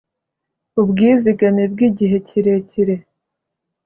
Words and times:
ubwizigame 0.81 1.63
bw 1.71 1.79
igihe 1.87 2.17
kirekire 2.27 2.95